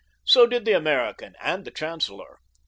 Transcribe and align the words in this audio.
So 0.23 0.47
did 0.47 0.65
the 0.65 0.71
American 0.73 1.35
and 1.39 1.63
the 1.63 1.69
chancellor. 1.69 2.39